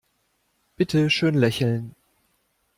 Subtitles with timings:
[0.77, 1.93] Bitte schön lächeln.